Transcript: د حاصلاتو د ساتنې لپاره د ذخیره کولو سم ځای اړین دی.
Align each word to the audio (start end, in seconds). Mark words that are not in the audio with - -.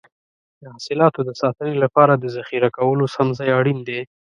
د 0.61 0.63
حاصلاتو 0.73 1.19
د 1.27 1.31
ساتنې 1.41 1.75
لپاره 1.83 2.13
د 2.15 2.25
ذخیره 2.35 2.69
کولو 2.77 3.03
سم 3.15 3.27
ځای 3.39 3.49
اړین 3.59 3.79
دی. 3.87 4.01